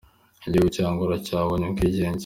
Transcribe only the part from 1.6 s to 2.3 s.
ubwigenge.